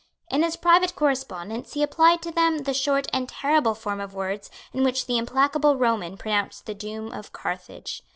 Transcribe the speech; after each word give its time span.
In 0.31 0.41
his 0.41 0.55
private 0.55 0.95
correspondence 0.95 1.73
he 1.73 1.83
applied 1.83 2.23
to 2.23 2.31
them 2.31 2.63
the 2.63 2.73
short 2.73 3.05
and 3.13 3.29
terrible 3.29 3.75
form 3.75 4.01
of 4.01 4.15
words 4.15 4.49
in 4.73 4.83
which 4.83 5.05
the 5.05 5.19
implacable 5.19 5.75
Roman 5.77 6.17
pronounced 6.17 6.65
the 6.65 6.73
doom 6.73 7.11
of 7.11 7.31
Carthage. 7.31 8.01